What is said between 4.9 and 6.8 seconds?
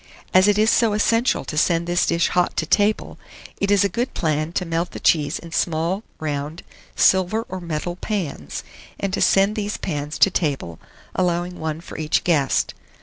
the cheese in small round